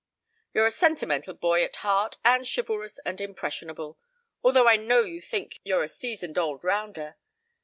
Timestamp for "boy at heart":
1.35-2.17